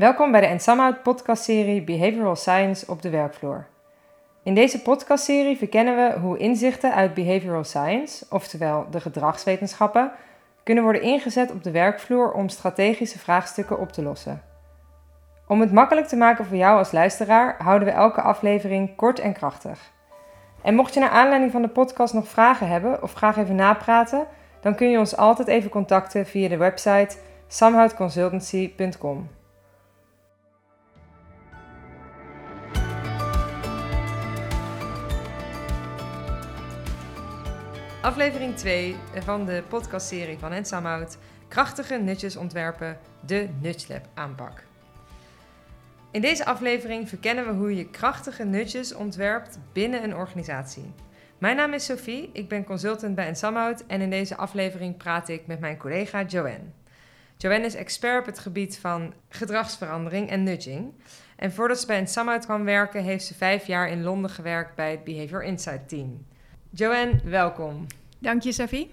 [0.00, 3.66] Welkom bij de Ensamhout podcastserie Behavioral Science op de werkvloer.
[4.42, 10.12] In deze podcastserie verkennen we hoe inzichten uit behavioral science, oftewel de gedragswetenschappen,
[10.62, 14.42] kunnen worden ingezet op de werkvloer om strategische vraagstukken op te lossen.
[15.46, 19.32] Om het makkelijk te maken voor jou als luisteraar, houden we elke aflevering kort en
[19.32, 19.92] krachtig.
[20.62, 24.26] En mocht je naar aanleiding van de podcast nog vragen hebben of graag even napraten,
[24.60, 27.16] dan kun je ons altijd even contacten via de website
[27.48, 29.38] samhoutconsultancy.com.
[38.00, 41.18] Aflevering 2 van de podcastserie van Hens Samhout.
[41.48, 44.62] Krachtige nutjes ontwerpen, de Nudge Lab aanpak.
[46.10, 50.92] In deze aflevering verkennen we hoe je krachtige nudges ontwerpt binnen een organisatie.
[51.38, 55.46] Mijn naam is Sophie, ik ben consultant bij Ensamhout en in deze aflevering praat ik
[55.46, 56.70] met mijn collega Joanne.
[57.36, 60.92] Joanne is expert op het gebied van gedragsverandering en nudging.
[61.36, 64.90] En voordat ze bij Ensamhout kwam werken, heeft ze vijf jaar in Londen gewerkt bij
[64.90, 66.26] het Behavior Insight Team.
[66.72, 67.86] Joanne, welkom.
[68.18, 68.90] Dank je, Sophie.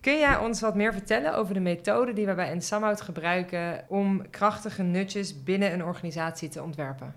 [0.00, 4.30] Kun jij ons wat meer vertellen over de methode die we bij Ensamhout gebruiken om
[4.30, 7.14] krachtige nudges binnen een organisatie te ontwerpen?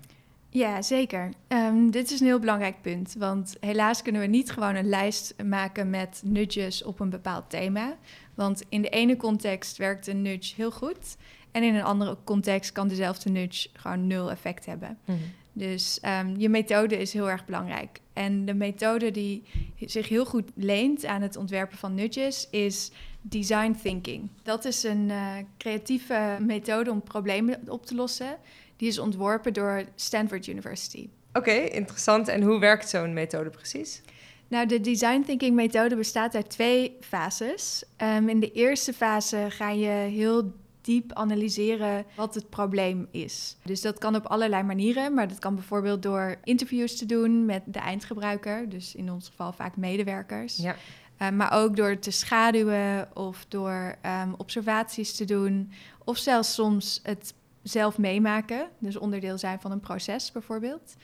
[0.48, 1.30] Ja, zeker.
[1.48, 5.34] Um, dit is een heel belangrijk punt, want helaas kunnen we niet gewoon een lijst
[5.44, 7.96] maken met nudges op een bepaald thema.
[8.34, 11.16] Want in de ene context werkt een nudge heel goed
[11.52, 14.98] en in een andere context kan dezelfde nudge gewoon nul effect hebben.
[15.04, 15.18] Mm
[15.58, 18.00] Dus um, je methode is heel erg belangrijk.
[18.12, 19.42] En de methode die
[19.80, 22.90] zich heel goed leent aan het ontwerpen van nudges is
[23.20, 24.28] design thinking.
[24.42, 28.36] Dat is een uh, creatieve methode om problemen op te lossen.
[28.76, 31.08] Die is ontworpen door Stanford University.
[31.32, 32.28] Oké, interessant.
[32.28, 34.02] En hoe werkt zo'n methode precies?
[34.48, 37.84] Nou, de design thinking methode bestaat uit twee fases.
[38.02, 40.52] Um, in de eerste fase ga je heel
[40.86, 43.56] diep analyseren wat het probleem is.
[43.64, 47.62] Dus dat kan op allerlei manieren, maar dat kan bijvoorbeeld door interviews te doen met
[47.66, 50.56] de eindgebruiker, dus in ons geval vaak medewerkers.
[50.56, 50.76] Ja.
[51.22, 55.72] Uh, maar ook door te schaduwen of door um, observaties te doen,
[56.04, 60.96] of zelfs soms het zelf meemaken, dus onderdeel zijn van een proces bijvoorbeeld.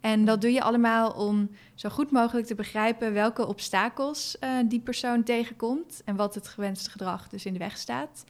[0.00, 4.80] En dat doe je allemaal om zo goed mogelijk te begrijpen welke obstakels uh, die
[4.80, 8.24] persoon tegenkomt en wat het gewenste gedrag dus in de weg staat.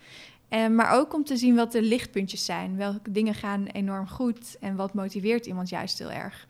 [0.51, 2.77] En, eh, maar ook om te zien wat de lichtpuntjes zijn.
[2.77, 6.49] Welke dingen gaan enorm goed en wat motiveert iemand juist heel erg.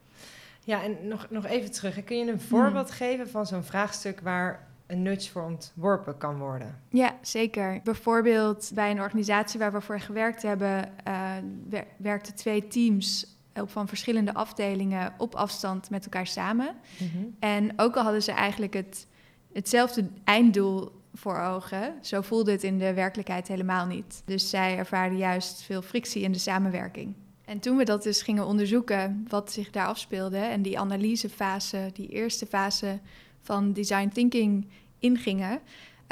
[0.65, 2.05] Ja, en nog, nog even terug.
[2.05, 2.97] Kun je een voorbeeld hmm.
[2.97, 6.81] geven van zo'n vraagstuk waar een nudge voor ontworpen kan worden?
[6.89, 7.81] Ja, zeker.
[7.85, 13.89] Bijvoorbeeld bij een organisatie waar we voor gewerkt hebben, uh, werkten twee teams op van
[13.89, 16.75] verschillende afdelingen op afstand met elkaar samen.
[16.99, 17.25] Mhm.
[17.39, 19.07] En ook al hadden ze eigenlijk het,
[19.53, 21.95] hetzelfde einddoel voor ogen.
[22.01, 24.23] Zo voelde het in de werkelijkheid helemaal niet.
[24.25, 27.15] Dus zij ervaarden juist veel frictie in de samenwerking.
[27.45, 32.09] En toen we dat dus gingen onderzoeken, wat zich daar afspeelde en die analysefase, die
[32.09, 32.99] eerste fase
[33.41, 35.61] van design thinking ingingen,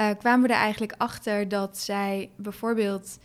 [0.00, 3.18] uh, kwamen we er eigenlijk achter dat zij bijvoorbeeld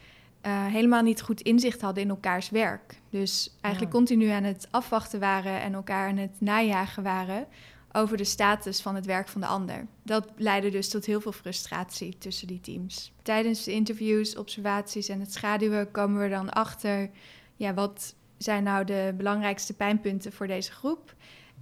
[0.46, 3.00] uh, helemaal niet goed inzicht hadden in elkaars werk.
[3.10, 7.48] Dus eigenlijk continu aan het afwachten waren en elkaar aan het najagen waren
[7.94, 9.88] over de status van het werk van de ander.
[10.04, 13.12] Dat leidde dus tot heel veel frustratie tussen die teams.
[13.22, 17.10] Tijdens de interviews, observaties en het schaduwen komen we dan achter,
[17.56, 21.16] ja, wat zijn nou de belangrijkste pijnpunten voor deze groep?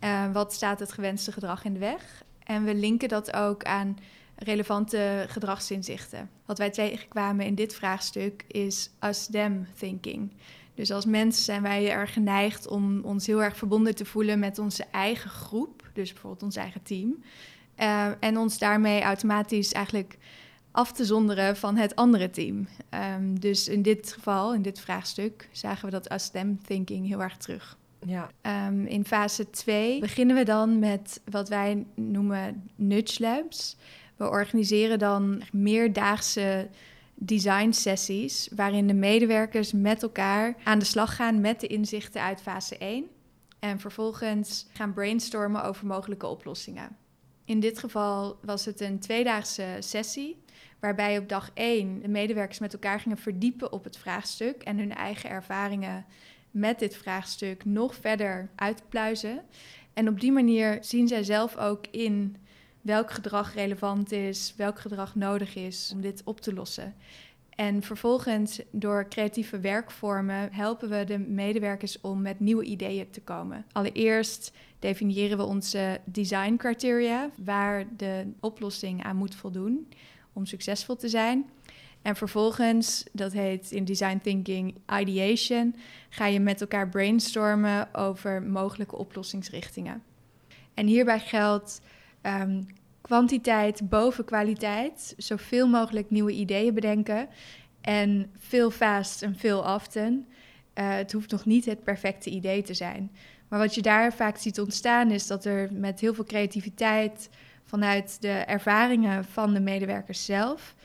[0.04, 2.24] Uh, wat staat het gewenste gedrag in de weg?
[2.44, 3.98] En we linken dat ook aan
[4.44, 6.30] relevante gedragsinzichten.
[6.46, 10.32] Wat wij tegenkwamen in dit vraagstuk is us-them thinking.
[10.74, 14.60] Dus als mens zijn wij erg geneigd om ons heel erg verbonden te voelen met
[14.60, 17.24] onze eigen groep, dus bijvoorbeeld ons eigen team.
[17.80, 20.18] Uh, en ons daarmee automatisch eigenlijk
[20.72, 22.68] af te zonderen van het andere team.
[23.16, 27.38] Um, dus in dit geval, in dit vraagstuk, zagen we dat us-them thinking heel erg
[27.38, 27.78] terug.
[28.06, 28.32] Ja.
[28.68, 33.78] Um, in fase 2 beginnen we dan met wat wij noemen nudge labs.
[34.22, 36.70] We organiseren dan meerdaagse
[37.16, 42.42] design sessies waarin de medewerkers met elkaar aan de slag gaan met de inzichten uit
[42.42, 43.08] fase 1
[43.60, 46.98] en vervolgens gaan brainstormen over mogelijke oplossingen.
[47.46, 50.44] In dit geval was het een tweedaagse sessie
[50.80, 54.94] waarbij op dag 1 de medewerkers met elkaar gingen verdiepen op het vraagstuk en hun
[54.94, 56.06] eigen ervaringen
[56.52, 59.42] met dit vraagstuk nog verder uitpluizen.
[59.94, 62.36] En op die manier zien zij zelf ook in
[62.82, 66.96] welk gedrag relevant is, welk gedrag nodig is om dit op te lossen.
[67.50, 73.66] En vervolgens, door creatieve werkvormen, helpen we de medewerkers om met nieuwe ideeën te komen.
[73.72, 79.88] Allereerst definiëren we onze design criteria, waar de oplossing aan moet voldoen
[80.34, 81.50] om succesvol te zijn.
[82.02, 85.76] En vervolgens, dat heet in design thinking ideation,
[86.10, 90.04] ga je met elkaar brainstormen over mogelijke oplossingsrichtingen.
[90.74, 91.82] En hierbij geldt
[92.22, 92.66] um,
[93.02, 97.28] kwantiteit boven kwaliteit, zoveel mogelijk nieuwe ideeën bedenken
[97.82, 100.26] en veel fast en veel often.
[100.76, 103.12] Uh, het hoeft nog niet het perfecte idee te zijn.
[103.48, 107.30] Maar wat je daar vaak ziet ontstaan is dat er met heel veel creativiteit
[107.66, 110.76] vanuit de ervaringen van de medewerkers zelf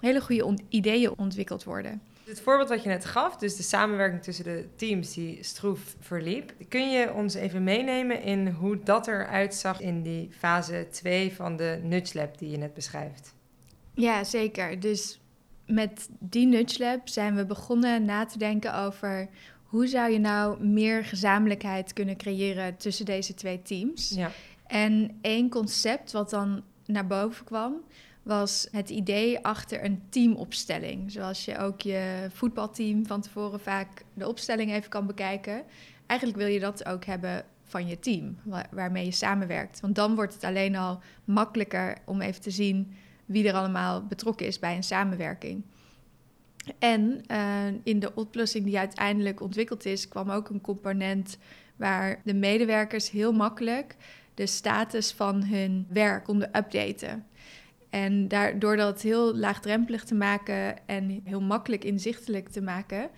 [0.00, 2.02] hele goede ideeën ontwikkeld worden.
[2.26, 6.52] Het voorbeeld wat je net gaf, dus de samenwerking tussen de teams die stroef verliep,
[6.68, 11.56] kun je ons even meenemen in hoe dat eruit zag in die fase 2 van
[11.56, 13.34] de Nudge Lab die je net beschrijft?
[13.94, 14.80] Ja, zeker.
[14.80, 15.20] Dus
[15.66, 19.28] met die Nudge Lab zijn we begonnen na te denken over
[19.64, 24.08] hoe zou je nou meer gezamenlijkheid kunnen creëren tussen deze twee teams.
[24.08, 24.30] Ja.
[24.66, 27.84] En één concept wat dan naar boven kwam,
[28.26, 31.12] was het idee achter een teamopstelling.
[31.12, 35.62] Zoals je ook je voetbalteam van tevoren vaak de opstelling even kan bekijken.
[36.06, 38.36] Eigenlijk wil je dat ook hebben van je team,
[38.70, 39.80] waarmee je samenwerkt.
[39.80, 42.94] Want dan wordt het alleen al makkelijker om even te zien
[43.24, 45.62] wie er allemaal betrokken is bij een samenwerking.
[46.78, 51.38] En uh, in de oplossing die uiteindelijk ontwikkeld is, kwam ook een component
[51.76, 53.96] waar de medewerkers heel makkelijk
[54.34, 57.26] de status van hun werk konden updaten.
[57.90, 63.10] En daar, door dat heel laagdrempelig te maken en heel makkelijk inzichtelijk te maken,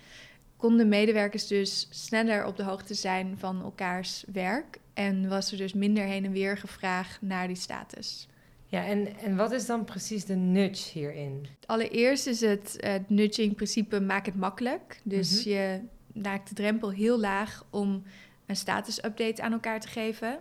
[0.57, 4.79] konden medewerkers dus sneller op de hoogte zijn van elkaars werk.
[4.93, 8.27] En was er dus minder heen en weer gevraagd naar die status.
[8.65, 11.47] Ja, en, en wat is dan precies de nudge hierin?
[11.65, 14.99] Allereerst is het, het nudging-principe maak het makkelijk.
[15.03, 15.49] Dus mhm.
[15.49, 15.81] je
[16.13, 18.03] maakt de drempel heel laag om
[18.45, 20.39] een status-update aan elkaar te geven.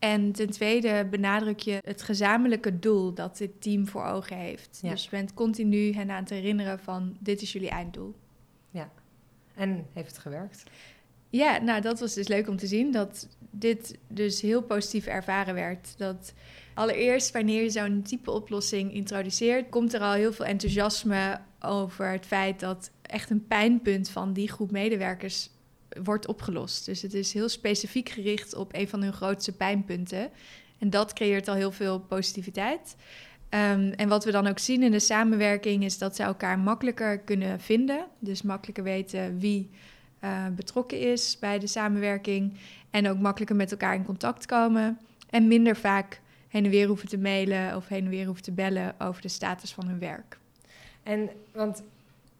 [0.00, 4.80] En ten tweede benadruk je het gezamenlijke doel dat dit team voor ogen heeft.
[4.82, 8.14] Dus je bent continu hen aan het herinneren van dit is jullie einddoel.
[8.70, 8.90] Ja,
[9.54, 10.62] en heeft het gewerkt?
[11.30, 15.54] Ja, nou dat was dus leuk om te zien dat dit dus heel positief ervaren
[15.54, 15.94] werd.
[15.98, 16.32] Dat
[16.74, 22.26] allereerst wanneer je zo'n type oplossing introduceert, komt er al heel veel enthousiasme over het
[22.26, 25.50] feit dat echt een pijnpunt van die groep medewerkers
[26.02, 26.84] wordt opgelost.
[26.84, 30.30] Dus het is heel specifiek gericht op een van hun grootste pijnpunten.
[30.78, 32.96] En dat creëert al heel veel positiviteit.
[33.50, 37.18] Um, en wat we dan ook zien in de samenwerking is dat ze elkaar makkelijker
[37.18, 38.06] kunnen vinden.
[38.18, 39.70] Dus makkelijker weten wie
[40.24, 42.58] uh, betrokken is bij de samenwerking.
[42.90, 44.98] En ook makkelijker met elkaar in contact komen.
[45.30, 48.52] En minder vaak heen en weer hoeven te mailen of heen en weer hoeven te
[48.52, 50.38] bellen over de status van hun werk.
[51.02, 51.82] En want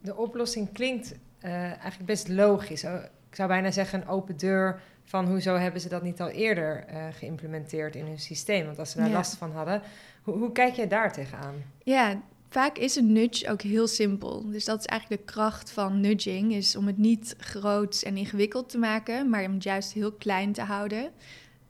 [0.00, 1.14] de oplossing klinkt
[1.44, 2.84] uh, eigenlijk best logisch
[3.30, 6.84] ik zou bijna zeggen, een open deur van hoezo hebben ze dat niet al eerder
[6.90, 8.66] uh, geïmplementeerd in hun systeem?
[8.66, 9.82] Want als ze daar last van hadden,
[10.22, 11.54] hoe, hoe kijk jij daar tegenaan?
[11.82, 14.50] Ja, vaak is een nudge ook heel simpel.
[14.50, 18.68] Dus dat is eigenlijk de kracht van nudging, is om het niet groot en ingewikkeld
[18.68, 21.10] te maken, maar om het juist heel klein te houden.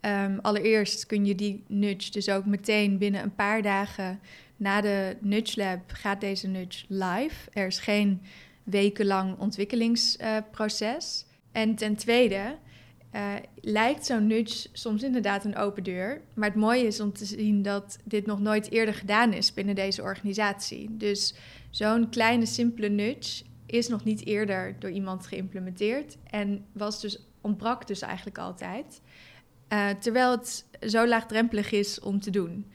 [0.00, 4.20] Um, allereerst kun je die nudge dus ook meteen binnen een paar dagen
[4.56, 7.50] na de Nudge Lab gaat deze nudge live.
[7.52, 8.22] Er is geen
[8.62, 11.24] wekenlang ontwikkelingsproces.
[11.52, 12.56] En ten tweede
[13.14, 16.20] uh, lijkt zo'n nudge soms inderdaad een open deur.
[16.34, 19.74] Maar het mooie is om te zien dat dit nog nooit eerder gedaan is binnen
[19.74, 20.96] deze organisatie.
[20.96, 21.34] Dus
[21.70, 26.16] zo'n kleine, simpele nudge is nog niet eerder door iemand geïmplementeerd.
[26.30, 29.00] En was dus, ontbrak dus eigenlijk altijd.
[29.72, 32.72] Uh, terwijl het zo laagdrempelig is om te doen.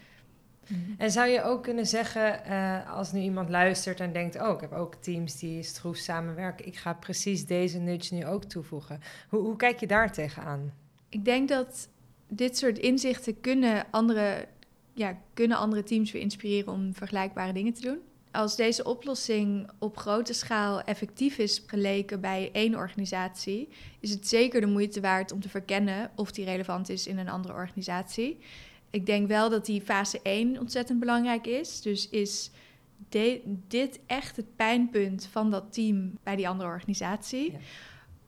[0.68, 0.80] Mhm.
[0.98, 4.62] En zou je ook kunnen zeggen, uh, als nu iemand luistert en denkt: Oh, ik
[4.62, 9.00] heb ook teams die stroef samenwerken, ik ga precies deze nudge nu ook toevoegen.
[9.30, 10.74] Hoe, hoe kijk je daar tegenaan?
[11.10, 11.90] Ik denk dat
[12.28, 14.48] dit soort inzichten kunnen andere,
[14.94, 18.00] ja, kunnen andere teams weer inspireren om vergelijkbare dingen te doen.
[18.32, 23.70] Als deze oplossing op grote schaal effectief is geleken bij één organisatie,
[24.00, 27.30] is het zeker de moeite waard om te verkennen of die relevant is in een
[27.30, 28.38] andere organisatie
[28.96, 31.82] ik denk wel dat die fase 1 ontzettend belangrijk is.
[31.82, 32.52] Dus is
[33.68, 37.54] dit echt het pijnpunt van dat team bij die andere organisatie?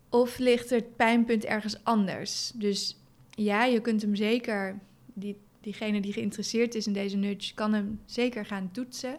[0.09, 2.51] Of ligt het pijnpunt ergens anders?
[2.55, 2.97] Dus
[3.29, 4.79] ja, je kunt hem zeker,
[5.13, 9.17] die, diegene die geïnteresseerd is in deze nudge, kan hem zeker gaan toetsen.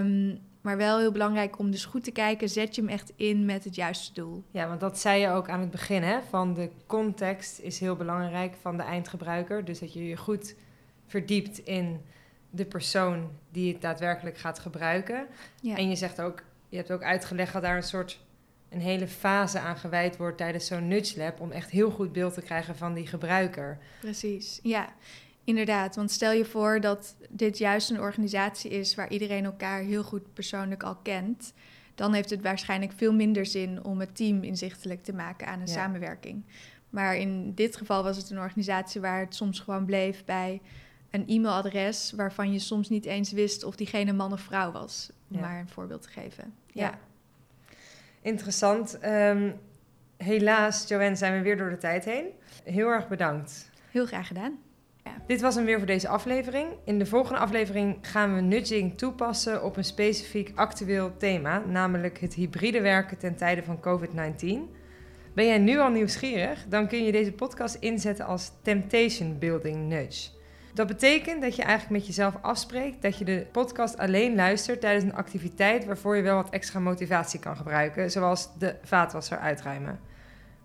[0.00, 3.44] Um, maar wel heel belangrijk om dus goed te kijken, zet je hem echt in
[3.44, 4.44] met het juiste doel.
[4.50, 6.18] Ja, want dat zei je ook aan het begin, hè?
[6.28, 9.64] Van de context is heel belangrijk van de eindgebruiker.
[9.64, 10.54] Dus dat je je goed
[11.06, 12.00] verdiept in
[12.50, 15.26] de persoon die het daadwerkelijk gaat gebruiken.
[15.60, 15.76] Ja.
[15.76, 18.20] En je zegt ook, je hebt ook uitgelegd dat daar een soort
[18.68, 22.34] een hele fase aan gewijd wordt tijdens zo'n nudge lab om echt heel goed beeld
[22.34, 23.78] te krijgen van die gebruiker.
[24.00, 24.92] Precies, ja.
[25.44, 30.02] Inderdaad, want stel je voor dat dit juist een organisatie is waar iedereen elkaar heel
[30.02, 31.52] goed persoonlijk al kent,
[31.94, 35.68] dan heeft het waarschijnlijk veel minder zin om het team inzichtelijk te maken aan een
[35.68, 36.44] samenwerking.
[36.90, 40.60] Maar in dit geval was het een organisatie waar het soms gewoon bleef bij
[41.10, 45.10] een e-mailadres waarvan je soms niet eens wist of diegene man of vrouw was.
[45.30, 46.54] Om maar een voorbeeld te geven.
[46.66, 46.98] Ja.
[48.22, 48.98] Interessant.
[48.98, 49.52] Ehm,
[50.16, 52.26] helaas, Joanne, zijn we weer door de tijd heen.
[52.64, 53.70] Heel erg bedankt.
[53.90, 54.58] Heel graag gedaan.
[55.26, 56.66] Dit was hem weer voor deze aflevering.
[56.84, 62.34] In de volgende aflevering gaan we nudging toepassen op een specifiek actueel thema, namelijk het
[62.34, 64.82] hybride werken ten tijde van COVID-19.
[65.34, 66.64] Ben jij nu al nieuwsgierig?
[66.68, 70.30] Dan kun je deze podcast inzetten als Temptation Building Nudge.
[70.74, 75.04] Dat betekent dat je eigenlijk met jezelf afspreekt dat je de podcast alleen luistert tijdens
[75.04, 80.00] een activiteit waarvoor je wel wat extra motivatie kan gebruiken, zoals de vaatwasser uitruimen.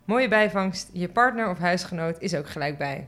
[0.05, 3.07] Mooie bijvangst, je partner of huisgenoot is ook gelijk bij.